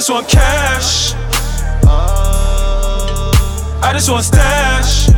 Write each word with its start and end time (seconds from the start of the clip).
I 0.00 0.02
just 0.02 0.12
want 0.12 0.28
cash. 0.30 1.12
I 3.82 3.90
just 3.92 4.08
want 4.10 4.24
stash. 4.24 5.10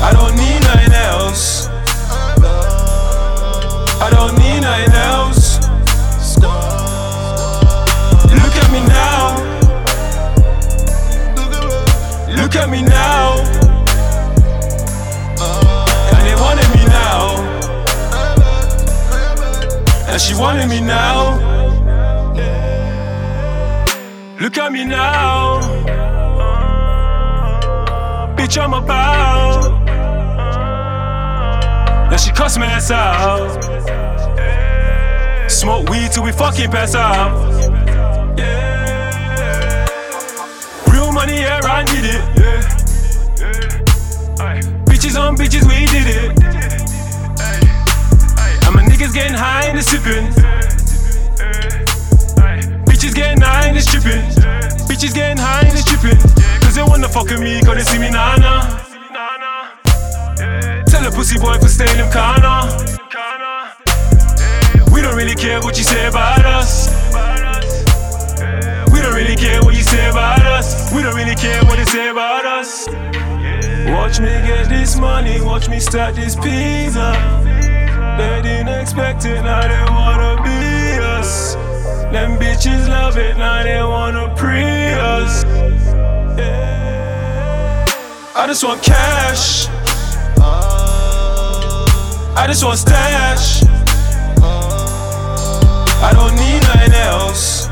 I 0.00 0.12
don't 0.12 0.36
need 0.36 0.60
nothing 0.62 0.92
else. 0.92 1.66
I 4.00 4.08
don't 4.08 4.38
need 4.38 4.60
nothing 4.60 4.94
else. 4.94 5.58
Look 8.30 8.54
at 8.62 8.70
me 8.70 8.80
now. 8.86 9.34
Look 12.40 12.54
at 12.54 12.70
me 12.70 12.82
now. 12.82 13.42
And 16.12 16.24
they 16.24 16.36
wanted 16.36 16.68
me 16.72 16.84
now. 16.86 17.34
And 20.06 20.20
she 20.20 20.36
wanted 20.36 20.68
me 20.68 20.80
now. 20.80 21.63
Look 24.44 24.58
at 24.58 24.70
me 24.70 24.84
now. 24.84 25.58
Bitch, 28.36 28.62
I'm 28.62 28.74
about. 28.74 29.80
Now 32.10 32.16
she 32.18 32.30
cuss 32.30 32.58
me 32.58 32.66
ass 32.66 32.90
out. 32.90 33.58
Smoke 35.50 35.88
weed 35.88 36.12
till 36.12 36.24
we 36.24 36.32
fucking 36.32 36.70
pass 36.70 36.94
out. 36.94 37.32
Real 40.92 41.10
money, 41.10 41.36
yeah, 41.36 41.60
I 41.64 41.84
need 41.84 42.04
it. 42.04 42.20
Bitches 44.84 45.18
on 45.18 45.38
bitches, 45.38 45.64
we 45.66 45.86
did 45.86 46.06
it. 46.06 46.30
And 48.66 48.74
my 48.74 48.82
niggas 48.82 49.14
getting 49.14 49.38
high 49.38 49.68
and 49.68 49.78
they 49.78 49.82
sipping. 49.82 50.26
Bitches 52.84 53.14
getting 53.14 53.40
high 53.40 53.68
and 53.68 53.76
they 53.76 53.80
stripping. 53.80 54.43
Bitches 54.94 55.12
getting 55.12 55.38
high 55.38 55.66
and 55.66 55.76
they 55.76 55.82
stripping. 55.82 56.20
Cause 56.62 56.76
they 56.76 56.82
wanna 56.84 57.08
fuck 57.08 57.26
with 57.26 57.40
me, 57.40 57.60
cause 57.62 57.74
they 57.74 57.82
see 57.82 57.98
me 57.98 58.10
nana. 58.10 58.62
Tell 60.86 61.04
a 61.04 61.10
pussy 61.10 61.36
boy 61.36 61.58
for 61.58 61.66
stay 61.66 61.90
in 61.98 62.06
corner. 62.14 62.70
We 64.94 65.02
don't 65.02 65.16
really 65.16 65.34
care 65.34 65.58
what 65.62 65.76
you 65.76 65.82
say 65.82 66.06
about 66.06 66.46
us. 66.46 66.86
We 68.94 69.02
don't 69.02 69.14
really 69.14 69.34
care 69.34 69.60
what 69.64 69.74
you 69.74 69.82
say 69.82 70.08
about 70.10 70.46
us. 70.46 70.92
We 70.94 71.02
don't 71.02 71.16
really 71.16 71.34
care 71.34 71.64
what 71.64 71.76
they 71.78 71.86
say 71.86 72.10
about 72.10 72.46
us. 72.46 72.86
Watch 73.90 74.20
me 74.20 74.30
get 74.46 74.68
this 74.68 74.96
money, 74.96 75.40
watch 75.40 75.68
me 75.68 75.80
stack 75.80 76.14
this 76.14 76.36
pizza. 76.36 77.18
They 78.16 78.42
didn't 78.42 78.68
expect 78.68 79.24
it, 79.24 79.42
now 79.42 79.66
they 79.66 79.74
us. 79.90 80.23
Them 82.14 82.38
bitches 82.38 82.88
love 82.88 83.18
it, 83.18 83.36
now 83.36 83.64
they 83.64 83.82
wanna 83.82 84.32
pre 84.36 84.62
us. 84.62 85.42
Yeah. 86.38 87.84
I 88.36 88.46
just 88.46 88.62
want 88.62 88.80
cash. 88.84 89.66
I 92.36 92.44
just 92.46 92.64
want 92.64 92.78
stash. 92.78 93.64
I 96.04 96.12
don't 96.12 96.36
need 96.36 96.62
nothing 96.62 96.92
else. 96.92 97.66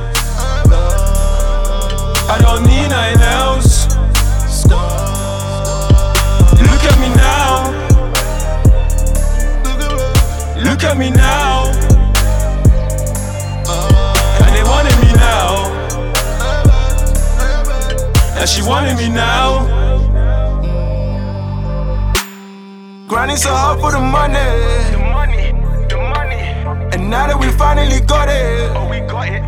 I 2.29 2.39
don't 2.41 2.65
need 2.65 2.72
she 18.63 18.69
wanted 18.69 18.97
me 18.97 19.09
now. 19.09 19.67
Grinding 23.09 23.37
so 23.37 23.51
hard 23.51 23.81
for 23.81 23.93
the 23.93 24.01
money. 24.01 24.35
The 24.91 24.99
money, 24.99 25.53
the 25.89 25.97
money. 25.97 26.95
And 26.95 27.11
now 27.11 27.27
that 27.27 27.39
we 27.39 27.51
finally 27.53 28.01
got 28.01 28.29
it, 28.29 28.71
Oh, 28.77 28.89
we 28.89 29.01
got 29.01 29.29
it. 29.29 29.43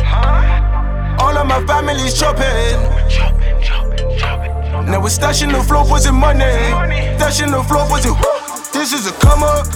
Huh? 0.00 1.18
all 1.20 1.36
of 1.36 1.46
my 1.46 1.64
family's 1.66 2.18
chopping. 2.18 2.78
Chopping, 3.10 3.60
chopping, 3.62 4.18
chopping. 4.18 4.90
Now 4.90 5.00
we're 5.00 5.08
stashing 5.10 5.52
the 5.52 5.62
floor 5.62 5.84
for 5.84 6.00
the 6.00 6.12
money. 6.12 6.70
Money. 6.70 7.16
Stashing 7.18 7.50
the 7.50 7.62
floor 7.64 7.86
for 7.86 8.00
the. 8.00 8.14
This 8.72 8.92
is 8.92 9.06
a 9.06 9.12
come 9.20 9.42
up. 9.42 9.66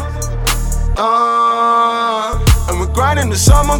Uh, 0.96 2.38
and 2.70 2.80
we're 2.80 2.92
grinding 2.94 3.28
the 3.28 3.36
summer. 3.36 3.76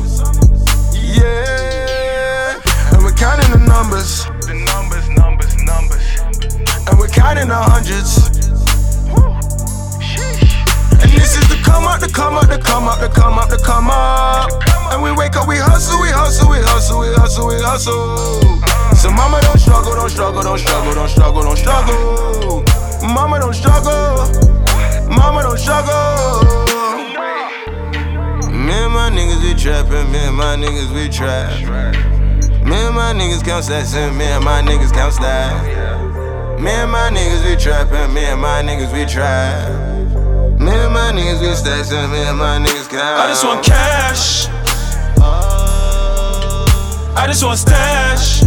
Yeah. 0.93 2.61
And 2.93 3.03
we're 3.05 3.13
counting. 3.13 3.51
The 3.55 3.59
numbers, 3.59 4.27
And 7.45 7.51
the 7.51 7.61
hundreds. 7.61 8.25
And 10.97 11.11
this 11.13 11.37
is 11.37 11.45
the 11.53 11.61
come 11.61 11.85
up, 11.85 12.01
the 12.01 12.09
come 12.09 12.41
up, 12.41 12.49
the 12.49 12.57
come 12.57 12.89
up, 12.89 13.01
the 13.01 13.09
come 13.13 13.37
up, 13.37 13.51
the 13.51 13.59
come 13.59 13.91
up. 13.91 14.49
And 14.89 15.03
we 15.03 15.13
wake 15.13 15.37
up, 15.37 15.47
we 15.47 15.59
hustle, 15.59 16.01
we 16.01 16.09
hustle, 16.09 16.49
we 16.49 16.57
hustle, 16.65 17.01
we 17.01 17.13
hustle, 17.13 17.49
we 17.49 17.61
hustle. 17.61 18.17
So 18.97 19.11
mama 19.13 19.43
don't 19.43 19.61
struggle, 19.61 19.93
don't 19.93 20.09
struggle, 20.09 20.41
don't 20.41 20.57
struggle, 20.57 20.95
don't 20.95 21.09
struggle, 21.11 21.43
don't 21.43 21.59
struggle. 21.59 22.65
Mama 23.05 23.39
don't 23.41 23.53
struggle, 23.53 24.25
mama 25.13 25.43
don't 25.43 25.61
struggle. 25.61 26.49
Me 28.49 28.73
and 28.73 28.95
my 28.97 29.13
niggas 29.13 29.45
we 29.45 29.53
trappin', 29.53 30.11
me 30.11 30.19
and 30.33 30.35
my 30.35 30.57
niggas 30.57 30.89
we 30.97 31.13
trap. 31.13 31.53
Me 32.65 32.77
and 32.89 32.95
my 32.97 33.13
niggas 33.13 33.45
count 33.45 33.65
stacks 33.65 33.93
and 33.93 34.17
me 34.17 34.25
and 34.25 34.43
my 34.43 34.63
niggas 34.63 34.95
count 34.95 35.13
stacks. 35.13 35.94
Me 36.59 36.71
and 36.71 36.91
my 36.91 37.11
niggas 37.11 37.45
we 37.45 37.57
trappin', 37.57 38.15
me 38.15 38.25
and 38.25 38.41
my 38.41 38.63
niggas 38.63 38.93
we 38.93 39.05
trap. 39.05 39.69
Me 40.59 40.71
and 40.71 40.95
my 40.95 41.11
niggas 41.13 41.41
we 41.41 41.55
and 41.93 42.13
me 42.13 42.19
and 42.19 42.39
my 42.39 42.59
niggas 42.59 42.89
count. 42.89 43.21
I 43.21 43.27
just 43.29 43.45
want 43.45 43.65
cash. 43.65 44.49
I 47.17 47.27
just 47.27 47.45
want 47.45 47.59
stash. 47.59 48.44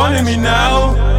funny 0.00 0.22
me 0.22 0.34
now. 0.34 1.09